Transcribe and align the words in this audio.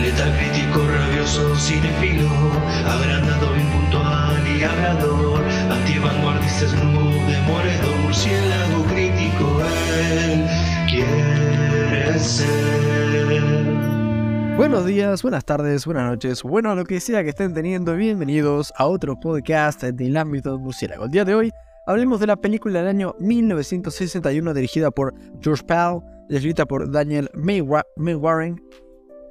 Letal 0.00 0.32
crítico, 0.36 0.86
rabioso, 0.86 1.56
cinefilo, 1.56 2.28
agrandado, 2.86 3.56
impuntual 3.56 4.46
y 4.46 4.62
hablador, 4.62 5.42
antivanguardista, 5.70 6.66
murciélago 8.02 8.84
crítico, 8.84 9.60
él 10.12 10.46
quiere 10.88 12.18
ser. 12.18 12.74
Buenos 14.56 14.86
días, 14.86 15.22
buenas 15.22 15.44
tardes, 15.44 15.84
buenas 15.86 16.10
noches, 16.10 16.42
bueno, 16.42 16.74
lo 16.74 16.84
que 16.84 17.00
sea 17.00 17.22
que 17.22 17.30
estén 17.30 17.54
teniendo, 17.54 17.96
bienvenidos 17.96 18.72
a 18.76 18.86
otro 18.86 19.18
podcast 19.18 19.82
del 19.82 20.16
ámbito 20.16 20.58
murciélago. 20.58 21.06
El 21.06 21.10
día 21.10 21.24
de 21.24 21.34
hoy 21.34 21.52
hablemos 21.86 22.20
de 22.20 22.26
la 22.26 22.36
película 22.36 22.80
del 22.80 22.88
año 22.88 23.14
1961 23.20 24.54
dirigida 24.54 24.90
por 24.90 25.14
George 25.40 25.64
Powell, 25.64 26.02
escrita 26.28 26.66
por 26.66 26.90
Daniel 26.90 27.30
Maywarren. 27.34 28.60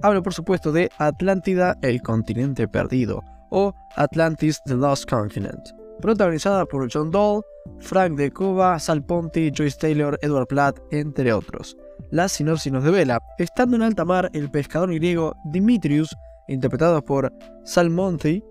Hablo 0.04 0.22
por 0.22 0.34
supuesto 0.34 0.74
de 0.74 0.92
Atlántida, 0.98 1.78
el 1.82 2.02
continente 2.02 2.68
perdido, 2.68 3.24
o 3.52 3.74
Atlantis, 3.96 4.62
the 4.66 4.74
Lost 4.74 5.10
Continent, 5.10 5.62
protagonizada 6.02 6.66
por 6.66 6.92
John 6.92 7.10
Doll, 7.10 7.42
Frank 7.80 8.18
de 8.18 8.30
Cova, 8.30 8.78
Sal 8.80 9.02
Ponti, 9.02 9.50
Joyce 9.50 9.78
Taylor, 9.80 10.20
Edward 10.22 10.48
Platt, 10.48 10.78
entre 10.92 11.32
otros. 11.32 11.78
La 12.12 12.28
sinopsis 12.28 12.74
nos 12.74 12.84
devela, 12.84 13.20
estando 13.38 13.78
en 13.78 13.84
alta 13.84 14.04
mar, 14.04 14.30
el 14.34 14.52
pescador 14.52 14.94
griego 14.94 15.38
Dimitrius, 15.46 16.14
interpretado 16.50 17.02
por 17.02 17.32
Sal 17.64 17.90
Monti, 17.90 18.44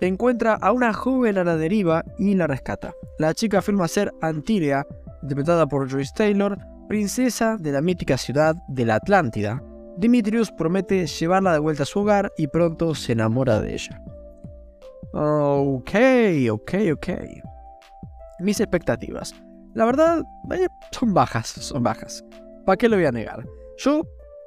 encuentra 0.00 0.54
a 0.54 0.70
una 0.70 0.92
joven 0.92 1.38
a 1.38 1.44
la 1.44 1.56
deriva 1.56 2.04
y 2.20 2.36
la 2.36 2.46
rescata. 2.46 2.92
La 3.18 3.34
chica 3.34 3.58
afirma 3.58 3.88
ser 3.88 4.12
Antilea, 4.22 4.86
interpretada 5.22 5.66
por 5.66 5.90
Joyce 5.90 6.12
Taylor, 6.14 6.56
princesa 6.86 7.56
de 7.58 7.72
la 7.72 7.80
mítica 7.80 8.16
ciudad 8.16 8.54
de 8.68 8.84
la 8.84 8.94
Atlántida. 8.94 9.60
Dimitrius 9.96 10.50
promete 10.50 11.06
llevarla 11.06 11.52
de 11.52 11.58
vuelta 11.58 11.84
a 11.84 11.86
su 11.86 12.00
hogar 12.00 12.32
y 12.36 12.46
pronto 12.48 12.94
se 12.94 13.12
enamora 13.12 13.60
de 13.60 13.74
ella. 13.74 14.02
Ok, 15.12 15.90
ok, 16.50 16.74
ok. 16.94 17.08
Mis 18.40 18.60
expectativas. 18.60 19.34
La 19.74 19.84
verdad, 19.84 20.22
eh, 20.52 20.66
son 20.90 21.14
bajas, 21.14 21.46
son 21.46 21.82
bajas. 21.82 22.24
¿Para 22.64 22.76
qué 22.76 22.88
lo 22.88 22.96
voy 22.96 23.04
a 23.04 23.12
negar? 23.12 23.44
Yo 23.78 24.02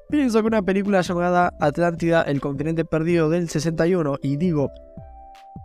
pienso 0.09 0.42
que 0.42 0.48
una 0.48 0.62
película 0.62 1.02
llamada 1.02 1.53
Atlántida, 1.59 2.23
el 2.23 2.42
continente 2.42 2.86
perdido 2.86 3.30
del 3.30 3.50
61, 3.50 4.18
y 4.22 4.38
digo, 4.38 4.72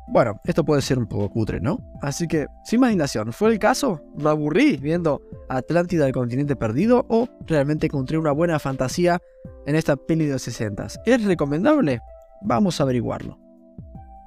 bueno, 0.09 0.41
esto 0.45 0.65
puede 0.65 0.83
ser 0.83 0.99
un 0.99 1.07
poco 1.07 1.31
cutre, 1.31 1.61
¿no? 1.61 1.79
Así 2.03 2.27
que, 2.27 2.47
sin 2.65 2.81
más 2.81 2.91
dilación, 2.91 3.33
¿fue 3.33 3.51
el 3.51 3.59
caso? 3.59 4.01
¿Me 4.17 4.29
aburrí 4.29 4.77
viendo 4.77 5.21
Atlántida 5.49 6.05
del 6.05 6.13
continente 6.13 6.57
perdido 6.57 7.07
o 7.09 7.29
realmente 7.47 7.87
encontré 7.87 8.19
una 8.19 8.33
buena 8.33 8.59
fantasía 8.59 9.21
en 9.67 9.77
esta 9.77 9.97
peli 9.97 10.27
de 10.27 10.35
los 10.35 10.43
60? 10.43 10.87
¿Es 11.07 11.25
recomendable? 11.25 12.01
Vamos 12.43 12.81
a 12.81 12.85
averiguarlo. 12.85 13.39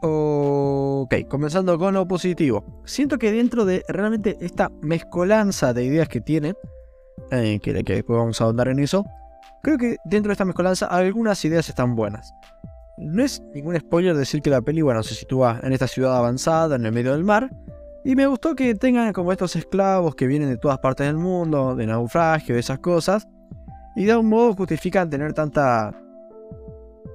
Ok, 0.02 1.16
comenzando 1.28 1.78
con 1.78 1.94
lo 1.94 2.08
positivo. 2.08 2.64
Siento 2.86 3.18
que 3.18 3.32
dentro 3.32 3.66
de 3.66 3.84
realmente 3.88 4.38
esta 4.40 4.70
mezcolanza 4.82 5.74
de 5.74 5.84
ideas 5.84 6.08
que 6.08 6.22
tiene, 6.22 6.54
eh, 7.32 7.60
que, 7.62 7.84
que 7.84 7.94
después 7.96 8.20
vamos 8.20 8.40
a 8.40 8.44
ahondar 8.46 8.68
en 8.68 8.80
eso, 8.80 9.04
creo 9.64 9.78
que 9.78 9.98
dentro 10.06 10.30
de 10.30 10.34
esta 10.34 10.46
mezcolanza 10.46 10.86
algunas 10.86 11.44
ideas 11.44 11.70
están 11.70 11.96
buenas. 11.96 12.34
No 12.98 13.24
es 13.24 13.42
ningún 13.54 13.78
spoiler 13.78 14.16
decir 14.16 14.42
que 14.42 14.50
la 14.50 14.62
peli, 14.62 14.82
bueno, 14.82 15.04
se 15.04 15.16
sitúa 15.16 15.60
en 15.64 15.74
esta 15.74 15.88
ciudad 15.88 16.18
avanzada, 16.18 16.78
en 16.78 16.86
el 16.86 16.94
medio 16.94 17.12
del 17.12 17.24
mar. 17.24 17.52
Y 18.06 18.16
me 18.16 18.26
gustó 18.28 18.56
que 18.56 18.76
tengan 18.76 19.12
como 19.12 19.32
estos 19.32 19.56
esclavos 19.56 20.16
que 20.16 20.28
vienen 20.28 20.50
de 20.50 20.58
todas 20.58 20.80
partes 20.80 21.08
del 21.08 21.18
mundo, 21.18 21.76
de 21.76 21.88
naufragio, 21.88 22.56
de 22.56 22.62
esas 22.62 22.80
cosas. 22.80 23.28
Y 23.96 24.06
de 24.06 24.14
algún 24.14 24.30
modo 24.30 24.54
justifican 24.54 25.10
tener 25.10 25.34
tanta 25.34 25.92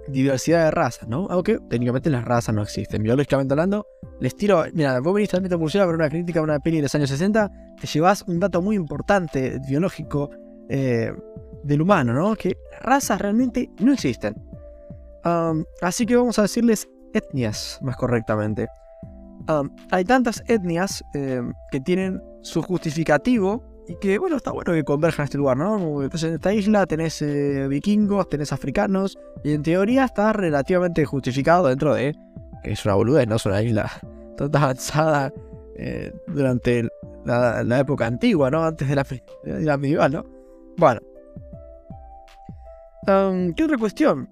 diversidad 0.09 0.65
de 0.65 0.71
razas, 0.71 1.09
¿no? 1.09 1.29
Aunque 1.31 1.59
técnicamente 1.71 2.11
las 2.11 2.25
razas 2.25 2.55
no 2.55 2.63
existen. 2.63 3.03
Biológicamente 3.03 3.55
hablando, 3.55 3.87
les 4.21 4.37
tiro. 4.37 4.65
Mira, 4.75 5.01
vos 5.01 5.15
viniste 5.15 5.37
a 5.37 5.57
Murciélago 5.57 5.91
para 5.91 6.05
una 6.05 6.11
crítica 6.11 6.41
a 6.41 6.43
una 6.43 6.59
peli 6.59 6.77
de 6.77 6.83
los 6.83 6.95
años 6.95 7.09
60, 7.09 7.51
te 7.81 7.87
llevas 7.87 8.23
un 8.27 8.41
dato 8.41 8.61
muy 8.61 8.77
importante 8.77 9.61
biológico 9.67 10.31
eh, 10.69 11.13
del 11.63 11.81
humano, 11.81 12.13
¿no? 12.13 12.35
Que 12.35 12.59
razas 12.83 13.21
realmente 13.21 13.71
no 13.79 13.93
existen 13.93 14.50
así 15.83 16.07
que 16.07 16.17
vamos 16.17 16.39
a 16.39 16.43
decirles 16.43 16.89
etnias 17.13 17.79
más 17.83 17.97
correctamente. 17.97 18.69
hay 19.91 20.05
tantas 20.05 20.43
etnias 20.47 21.03
em, 21.15 21.53
que 21.71 21.81
tienen 21.81 22.23
su 22.43 22.63
justificativo 22.63 23.63
y 23.89 23.97
que, 23.97 24.19
bueno, 24.19 24.37
está 24.37 24.53
bueno 24.53 24.73
que 24.73 24.85
converjan 24.85 25.23
a 25.23 25.25
este 25.25 25.39
lugar, 25.39 25.57
¿no? 25.57 26.03
Entonces 26.03 26.29
en 26.29 26.35
esta 26.37 26.53
isla 26.53 26.87
tenés 26.87 27.21
eh, 27.23 27.67
vikingos, 27.69 28.29
tenés 28.29 28.53
africanos 28.53 29.19
y 29.43 29.53
en 29.53 29.63
teoría 29.63 30.05
está 30.05 30.33
relativamente 30.33 31.05
justificado 31.05 31.67
dentro 31.67 31.95
de 31.95 32.15
que 32.63 32.73
es 32.73 32.85
una 32.85 32.95
boludez, 32.95 33.27
no 33.27 33.37
es 33.37 33.47
una 33.47 33.63
isla 33.63 33.91
tan 34.37 34.55
avanzada 34.55 35.33
eh, 35.77 36.13
durante 36.29 36.89
la, 37.25 37.81
época 37.81 38.07
antigua, 38.07 38.51
¿no? 38.51 38.65
Antes 38.65 38.89
de 38.89 38.95
la, 38.95 39.07
de 39.45 39.61
la 39.63 39.77
medieval, 39.77 40.13
¿no? 40.13 40.25
Bueno. 40.77 41.01
¿Qué 43.57 43.65
otra 43.65 43.77
cuestión? 43.77 44.29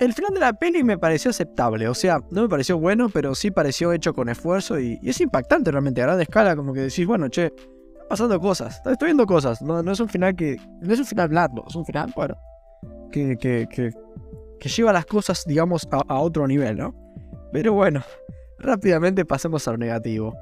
El 0.00 0.14
final 0.14 0.32
de 0.32 0.40
la 0.40 0.54
peli 0.54 0.82
me 0.82 0.96
pareció 0.96 1.30
aceptable, 1.30 1.86
o 1.86 1.92
sea, 1.92 2.20
no 2.30 2.40
me 2.40 2.48
pareció 2.48 2.78
bueno, 2.78 3.10
pero 3.10 3.34
sí 3.34 3.50
pareció 3.50 3.92
hecho 3.92 4.14
con 4.14 4.30
esfuerzo 4.30 4.80
y, 4.80 4.98
es 5.02 5.20
impactante 5.20 5.70
realmente 5.70 6.00
a 6.00 6.06
gran 6.06 6.20
escala, 6.22 6.56
como 6.56 6.72
que 6.72 6.80
decís, 6.80 7.06
bueno, 7.06 7.28
che, 7.28 7.44
están 7.44 8.08
pasando 8.08 8.40
cosas, 8.40 8.80
estoy 8.86 9.08
viendo 9.08 9.26
cosas, 9.26 9.60
no, 9.60 9.78
es 9.92 10.00
un 10.00 10.08
final 10.08 10.34
que, 10.34 10.56
no 10.80 10.94
es 10.94 11.00
un 11.00 11.04
final 11.04 11.28
blando, 11.28 11.66
es 11.68 11.76
un 11.76 11.84
final, 11.84 12.10
bueno, 12.16 12.34
que, 13.12 13.36
lleva 14.74 14.90
las 14.94 15.04
cosas, 15.04 15.44
digamos, 15.46 15.86
a, 15.90 16.18
otro 16.18 16.46
nivel, 16.46 16.78
¿no? 16.78 16.94
Pero 17.52 17.74
bueno, 17.74 18.00
rápidamente 18.58 19.26
pasemos 19.26 19.68
a 19.68 19.72
lo 19.72 19.76
negativo. 19.76 20.34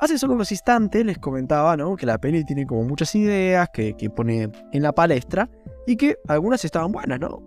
Hace 0.00 0.16
solo 0.16 0.32
unos 0.32 0.50
instantes 0.52 1.04
les 1.04 1.18
comentaba, 1.18 1.76
¿no? 1.76 1.96
Que 1.96 2.06
la 2.06 2.16
peli 2.16 2.44
tiene 2.44 2.66
como 2.66 2.84
muchas 2.84 3.14
ideas 3.14 3.68
que 3.72 3.94
pone 4.14 4.50
en 4.72 4.82
la 4.82 4.92
palestra 4.92 5.50
y 5.86 5.96
que 5.96 6.16
algunas 6.28 6.64
estaban 6.64 6.92
buenas, 6.92 7.20
¿no? 7.20 7.42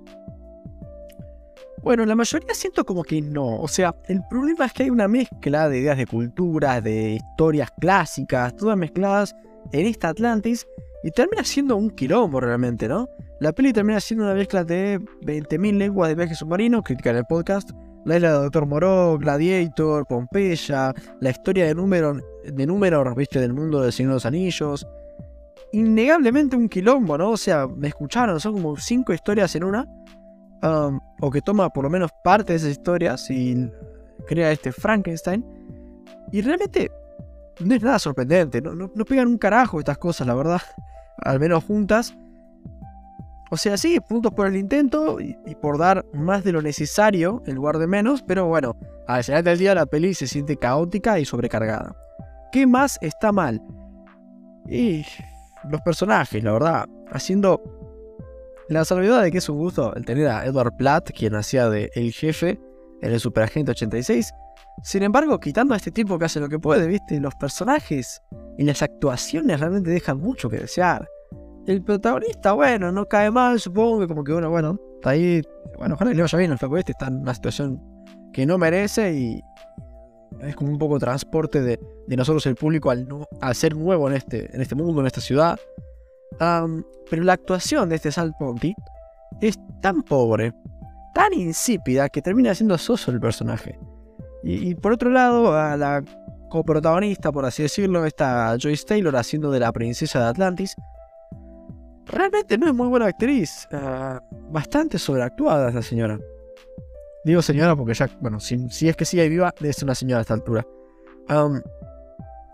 Bueno, 1.82 2.06
la 2.06 2.16
mayoría 2.16 2.54
siento 2.54 2.86
como 2.86 3.04
que 3.04 3.22
no. 3.22 3.60
O 3.62 3.68
sea, 3.68 3.96
el 4.08 4.22
problema 4.30 4.66
es 4.66 4.74
que 4.74 4.84
hay 4.84 4.90
una 4.90 5.08
mezcla 5.08 5.70
de 5.70 5.80
ideas 5.80 5.98
de 5.98 6.06
culturas, 6.08 6.84
de 6.84 7.16
historias 7.16 7.70
clásicas, 7.80 8.56
todas 8.56 8.78
mezcladas 8.78 9.36
en 9.72 9.88
esta 9.88 10.10
Atlantis. 10.10 10.68
Y 11.04 11.12
termina 11.12 11.46
siendo 11.46 11.78
un 11.78 11.90
quilombo 11.92 12.42
realmente, 12.42 12.90
¿no? 12.90 13.08
La 13.40 13.54
peli 13.54 13.72
termina 13.72 14.02
siendo 14.02 14.26
una 14.26 14.34
mezcla 14.34 14.66
de 14.66 15.00
20.000 15.22 15.78
lenguas 15.78 16.10
de 16.10 16.16
viaje 16.16 16.36
submarino, 16.36 16.84
criticar 16.84 17.16
el 17.16 17.24
podcast, 17.24 17.72
la 18.04 18.18
isla 18.18 18.34
de 18.34 18.40
Doctor 18.40 18.66
Moró, 18.66 19.18
Gladiator, 19.18 20.06
Pompeya, 20.06 20.94
la 21.22 21.30
historia 21.30 21.66
de 21.66 21.76
número, 21.76 22.20
de 22.44 22.66
número, 22.66 23.16
viste, 23.16 23.40
del 23.40 23.54
mundo 23.54 23.82
del 23.82 23.94
Señor 23.94 24.12
de 24.12 24.16
los 24.16 24.26
Anillos. 24.26 24.86
Innegablemente 25.72 26.58
un 26.58 26.68
quilombo, 26.68 27.18
¿no? 27.18 27.30
O 27.30 27.38
sea, 27.38 27.66
me 27.66 27.88
escucharon, 27.88 28.38
son 28.42 28.56
como 28.56 28.76
cinco 28.76 29.14
historias 29.14 29.56
en 29.56 29.64
una 29.64 29.88
o 31.20 31.32
que 31.32 31.42
toma 31.42 31.70
por 31.70 31.84
lo 31.84 31.90
menos 31.90 32.12
parte 32.24 32.54
de 32.54 32.58
esas 32.58 32.72
historias 32.72 33.30
y 33.30 33.70
crea 34.28 34.52
este 34.52 34.72
Frankenstein. 34.72 35.46
Y 36.32 36.42
realmente 36.42 36.92
no 37.60 37.76
es 37.76 37.84
nada 37.84 38.00
sorprendente, 38.00 38.62
no, 38.62 38.74
no, 38.74 39.06
pegan 39.06 39.28
un 39.28 39.38
carajo 39.38 39.80
estas 39.80 39.98
cosas, 39.98 40.28
la 40.28 40.34
verdad, 40.34 40.62
al 41.18 41.40
menos 41.40 41.64
juntas. 41.64 42.16
O 43.52 43.58
sea, 43.58 43.78
sí, 43.78 44.00
puntos 44.00 44.32
por 44.34 44.46
el 44.46 44.56
intento 44.56 45.20
y, 45.20 45.34
por 45.56 45.80
dar 45.80 46.06
más 46.14 46.44
de 46.44 46.52
lo 46.52 46.62
necesario 46.62 47.42
en 47.48 47.56
lugar 47.56 47.80
de 47.80 47.88
menos, 47.88 48.22
pero 48.22 48.46
bueno, 48.46 48.76
al 49.08 49.24
final 49.24 49.44
del 49.44 49.58
día 49.58 49.74
la 49.74 49.88
peli 49.88 50.14
se 50.14 50.28
siente 50.28 50.56
caótica 50.56 51.20
y 51.20 51.26
sobrecargada. 51.26 51.96
¿Qué 52.52 52.68
más 52.68 53.00
está 53.02 53.32
mal? 53.32 53.60
Y 54.68 55.04
los 55.68 55.82
personajes, 55.82 56.44
la 56.44 56.52
verdad, 56.52 56.88
haciendo 57.12 57.60
la 58.70 58.86
salvedad 58.86 59.24
de 59.24 59.32
que 59.32 59.40
es 59.40 59.50
un 59.50 59.58
gusto 59.58 59.94
el 59.96 60.06
tener 60.06 60.28
a 60.28 60.46
Edward 60.46 60.76
Platt, 60.78 61.10
quien 61.12 61.36
hacía 61.36 61.70
de 61.70 61.90
el 61.96 62.12
jefe 62.14 62.60
en 63.02 63.12
el 63.12 63.20
Superagente 63.20 63.72
86. 63.72 64.32
Sin 64.84 65.04
embargo, 65.04 65.40
quitando 65.40 65.74
a 65.74 65.78
este 65.78 65.92
tipo 65.92 66.18
que 66.18 66.26
hace 66.26 66.40
lo 66.40 66.48
que 66.48 66.60
puede, 66.60 66.88
¿viste? 66.88 67.20
Los 67.20 67.36
personajes 67.36 68.22
y 68.58 68.64
las 68.64 68.82
actuaciones 68.82 69.60
realmente 69.60 69.90
dejan 69.90 70.20
mucho 70.20 70.50
que 70.50 70.58
desear. 70.58 71.08
El 71.66 71.84
protagonista, 71.84 72.54
bueno, 72.54 72.92
no 72.92 73.06
cae 73.08 73.32
mal, 73.32 73.60
supongo 73.60 74.08
como 74.08 74.24
que 74.24 74.34
bueno, 74.34 74.50
bueno, 74.50 74.80
está 74.96 75.12
ahí. 75.12 75.42
Bueno, 75.78 75.96
ojalá 75.96 76.14
le 76.14 76.22
vaya 76.22 76.38
bien 76.38 76.52
al 76.52 76.58
flaco 76.58 76.78
este, 76.78 76.92
está 76.92 77.08
en 77.08 77.22
una 77.22 77.34
situación 77.34 77.82
que 78.34 78.46
no 78.46 78.58
merece 78.58 79.14
y 79.14 79.42
es 80.42 80.56
como 80.56 80.72
un 80.72 80.78
poco 80.78 81.00
transporte 81.00 81.62
de, 81.62 81.80
nosotros 82.08 82.46
el 82.46 82.56
público 82.56 82.92
al, 82.92 83.08
ser 83.56 83.76
nuevo 83.76 84.10
este, 84.12 84.56
en 84.56 84.62
este 84.62 84.76
mundo, 84.76 85.02
en 85.02 85.08
esta 85.08 85.22
ciudad 85.22 85.60
pero 86.38 87.24
la 87.24 87.34
actuación 87.34 87.90
de 87.90 87.96
este 87.96 88.12
Sal 88.12 88.34
Ponti 88.38 88.76
es 89.42 89.58
tan 89.82 90.04
pobre, 90.04 90.54
tan 91.14 91.34
insípida, 91.34 92.10
que 92.10 92.22
termina 92.22 92.54
siendo 92.54 92.78
soso 92.78 93.12
el 93.12 93.20
personaje. 93.20 93.80
Y, 94.44 94.76
por 94.76 94.94
otro 94.94 95.10
lado, 95.10 95.54
a 95.56 95.76
la 95.76 96.04
coprotagonista, 96.50 97.32
por 97.32 97.46
así 97.46 97.64
decirlo, 97.64 98.06
está 98.06 98.56
Joyce 98.62 98.86
Taylor 98.86 99.16
haciendo 99.16 99.52
de 99.52 99.60
la 99.60 99.72
princesa 99.72 100.20
de 100.20 100.26
Atlantis, 100.28 100.76
realmente 102.06 102.58
no 102.58 102.68
es 102.68 102.74
muy 102.74 102.88
buena 102.88 103.08
actriz. 103.08 103.68
Ah, 103.72 104.22
bastante 104.50 104.98
sobreactuada 104.98 105.70
esta 105.70 105.82
señora. 105.82 106.20
Digo 107.26 107.42
señora 107.42 107.76
porque 107.76 107.94
ya, 107.94 108.10
bueno, 108.22 108.40
si, 108.40 108.70
si 108.70 108.88
es 108.88 108.96
que 108.96 109.06
sigue 109.06 109.28
viva, 109.28 109.54
es 109.62 109.84
una 109.84 109.94
señora 109.94 110.20
a 110.20 110.22
esta 110.22 110.34
altura. 110.34 110.66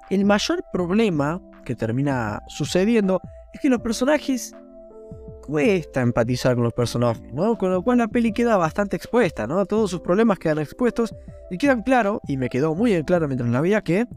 el 0.09 0.25
mayor 0.25 0.63
problema 0.73 1.41
que 1.63 1.75
termina 1.75 2.41
sucediendo 2.47 3.21
es 3.55 3.61
que 3.61 3.69
los 3.69 3.79
personajes 3.79 4.53
cuesta 5.47 6.01
empatizar 6.01 6.55
con 6.55 6.65
los 6.65 6.73
personajes, 6.73 7.33
¿no? 7.33 7.57
Con 7.57 7.71
lo 7.71 7.81
cual 7.81 7.99
la 7.99 8.09
peli 8.09 8.33
queda 8.33 8.57
bastante 8.57 8.97
expuesta, 8.97 9.47
¿no? 9.47 9.65
Todos 9.65 9.91
sus 9.91 10.01
problemas 10.01 10.39
quedan 10.39 10.59
expuestos 10.59 11.15
y 11.49 11.57
quedan 11.57 11.81
claro, 11.81 12.19
y 12.27 12.35
me 12.35 12.49
quedó 12.49 12.75
muy 12.75 13.01
claro 13.05 13.27
mientras 13.27 13.49
la 13.49 13.61
veía, 13.61 13.81
que 13.81 14.07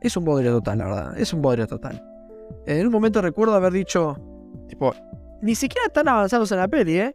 es 0.00 0.16
un 0.16 0.24
bodrio 0.24 0.52
total, 0.52 0.78
la 0.78 0.84
verdad, 0.84 1.18
es 1.18 1.32
un 1.32 1.42
bodrio 1.42 1.66
total. 1.66 2.00
En 2.66 2.86
un 2.86 2.92
momento 2.92 3.20
recuerdo 3.20 3.54
haber 3.54 3.72
dicho, 3.72 4.16
tipo, 4.68 4.94
ni 5.42 5.56
siquiera 5.56 5.86
están 5.88 6.06
avanzados 6.06 6.52
en 6.52 6.58
la 6.58 6.68
peli, 6.68 6.98
¿eh? 6.98 7.14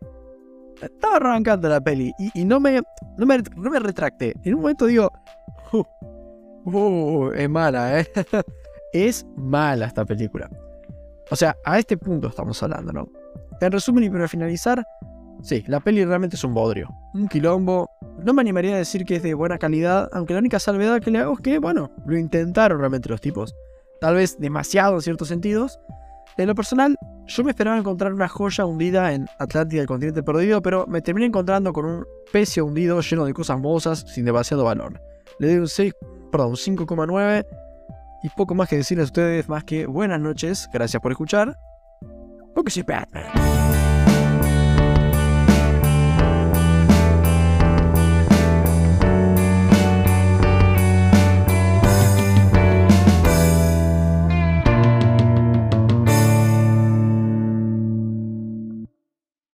Estaba 0.81 1.15
arrancando 1.15 1.69
la 1.69 1.79
peli 1.79 2.11
y, 2.33 2.43
no, 2.43 2.59
me, 2.59 2.81
no, 3.17 3.25
me, 3.25 3.37
no 3.55 3.69
me 3.69 3.79
retracté. 3.79 4.33
En 4.43 4.55
un 4.55 4.61
momento 4.61 4.85
digo, 4.85 5.13
uh, 5.71 5.83
uh, 6.69 7.31
es 7.31 7.49
mala, 7.49 8.01
¿eh? 8.01 8.07
es 8.91 9.25
mala 9.37 9.85
esta 9.85 10.03
película. 10.03 10.49
O 11.31 11.35
sea, 11.35 11.55
a 11.63 11.77
este 11.77 11.97
punto 11.97 12.27
estamos 12.27 12.61
hablando, 12.63 12.91
¿no? 12.91 13.09
En 13.61 13.71
resumen 13.71 14.03
y 14.03 14.09
para 14.09 14.27
finalizar, 14.27 14.83
sí, 15.41 15.63
la 15.67 15.79
peli 15.79 16.03
realmente 16.05 16.35
es 16.35 16.43
un 16.43 16.53
bodrio. 16.53 16.89
Un 17.13 17.27
quilombo. 17.27 17.89
No 18.23 18.33
me 18.33 18.41
animaría 18.41 18.75
a 18.75 18.77
decir 18.77 19.05
que 19.05 19.17
es 19.17 19.23
de 19.23 19.33
buena 19.33 19.57
calidad, 19.57 20.09
aunque 20.11 20.33
la 20.33 20.39
única 20.39 20.59
salvedad 20.59 21.01
que 21.01 21.11
le 21.11 21.19
hago 21.19 21.33
es 21.33 21.39
que, 21.41 21.59
bueno, 21.59 21.91
lo 22.05 22.17
intentaron 22.17 22.79
realmente 22.79 23.09
los 23.09 23.21
tipos. 23.21 23.55
Tal 24.01 24.15
vez 24.15 24.39
demasiado 24.39 24.95
en 24.95 25.01
ciertos 25.01 25.27
sentidos. 25.27 25.79
En 26.37 26.47
lo 26.47 26.55
personal, 26.55 26.95
yo 27.27 27.43
me 27.43 27.51
esperaba 27.51 27.77
encontrar 27.77 28.13
una 28.13 28.27
joya 28.27 28.65
hundida 28.65 29.13
en 29.13 29.27
Atlántida, 29.39 29.81
el 29.81 29.87
continente 29.87 30.23
perdido, 30.23 30.61
pero 30.61 30.87
me 30.87 31.01
terminé 31.01 31.27
encontrando 31.27 31.73
con 31.73 31.85
un 31.85 32.05
pecio 32.31 32.65
hundido 32.65 33.01
lleno 33.01 33.25
de 33.25 33.33
cosas 33.33 33.59
mozas 33.59 34.05
sin 34.07 34.25
demasiado 34.25 34.63
valor. 34.63 35.01
Le 35.39 35.47
doy 35.47 35.57
un 35.57 35.67
6, 35.67 35.93
perdón, 36.31 36.49
un 36.51 36.55
5,9 36.55 37.45
y 38.23 38.29
poco 38.29 38.55
más 38.55 38.69
que 38.69 38.77
decirles 38.77 39.03
a 39.03 39.05
ustedes 39.05 39.49
más 39.49 39.63
que 39.63 39.85
buenas 39.85 40.19
noches, 40.19 40.69
gracias 40.71 41.01
por 41.01 41.11
escuchar 41.11 41.57
porque 42.53 42.71
soy 42.71 42.83
Batman. 42.83 43.58